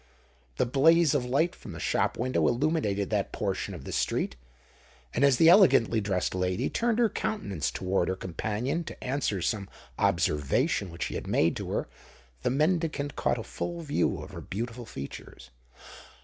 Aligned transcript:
The 0.57 0.65
blaze 0.65 1.13
of 1.13 1.25
light 1.25 1.53
from 1.53 1.73
the 1.73 1.79
shop 1.79 2.17
window 2.17 2.47
illuminated 2.47 3.11
that 3.11 3.31
portion 3.31 3.75
of 3.75 3.83
the 3.83 3.91
street; 3.91 4.35
and 5.13 5.23
as 5.23 5.37
the 5.37 5.47
elegantly 5.47 6.01
dressed 6.01 6.33
lady 6.33 6.71
turned 6.71 6.97
her 6.97 7.07
countenance 7.07 7.69
towards 7.69 8.09
her 8.09 8.15
companion, 8.15 8.83
to 8.85 9.03
answer 9.03 9.43
some 9.43 9.69
observation 9.99 10.89
which 10.89 11.05
he 11.05 11.19
made 11.19 11.55
to 11.57 11.69
her, 11.69 11.87
the 12.41 12.49
mendicant 12.49 13.15
caught 13.15 13.37
a 13.37 13.43
full 13.43 13.81
view 13.81 14.19
of 14.19 14.31
her 14.31 14.41
beautiful 14.41 14.87
features. 14.87 15.51